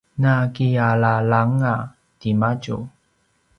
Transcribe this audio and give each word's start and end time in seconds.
nakialalanganga 0.21 1.73
timadju 2.19 2.77